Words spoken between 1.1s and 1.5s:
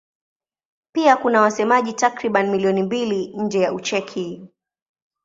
kuna